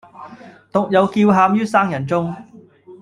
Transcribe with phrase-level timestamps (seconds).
[0.71, 2.35] 獨有叫喊于生人中，